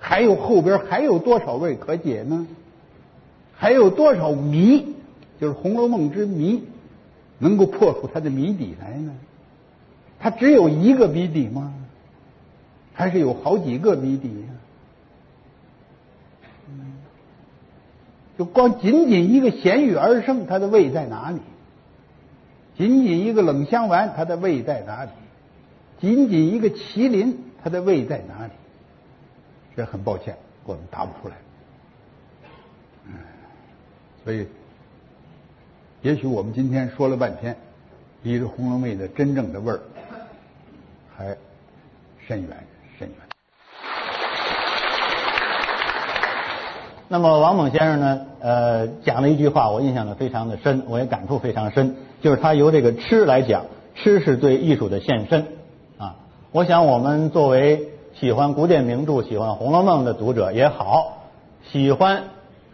[0.00, 2.46] 还有后边还有多少味可解呢？
[3.54, 4.94] 还有多少谜？
[5.40, 6.64] 就是《红楼梦》之谜。
[7.38, 9.12] 能够破出它的谜底来呢？
[10.20, 11.74] 它只有一个谜底吗？
[12.94, 14.53] 还是有好几个谜底呀？
[18.38, 21.40] 就光仅仅一个咸鱼而生，它的味在哪里？
[22.76, 25.10] 仅仅一个冷香丸，它的味在哪里？
[26.00, 28.52] 仅仅一个麒麟，它的味在哪里？
[29.76, 31.36] 这很抱歉，我们答不出来。
[33.06, 33.14] 嗯，
[34.24, 34.46] 所以。
[36.02, 37.56] 也许我们今天说了半天，
[38.22, 39.80] 离这《红楼梦》的真正的味儿
[41.16, 41.34] 还
[42.26, 42.50] 甚远。
[47.08, 48.20] 那么王猛先生呢？
[48.40, 55.46] 呃，讲了一句话，我印象呢非常的深，我也感触非常深，就是他由这个吃来讲，吃是对艺术的献身
[55.98, 56.16] 啊。
[56.50, 61.18] 我想我们作为喜欢古典名著、喜欢《红楼梦》的读者也好，
[61.70, 62.24] 喜欢。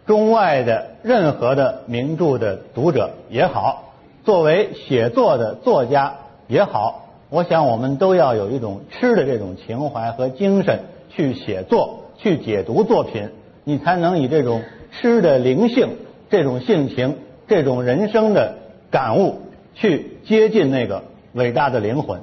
[0.07, 3.93] 中外的任何的名著的读者也好，
[4.25, 6.15] 作为写作的作家
[6.47, 13.29] 也好，我想我们都要有一种吃的这种情怀和精神去写作、去解读作品，
[13.63, 15.97] 你才能以这种吃的灵性、
[16.29, 18.57] 这种性情、这种人生的
[18.89, 19.41] 感悟
[19.75, 21.03] 去接近那个
[21.33, 22.21] 伟大的灵魂。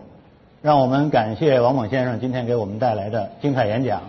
[0.60, 4.02] 让我们感谢王猛先生今天给我们带来的精彩演讲。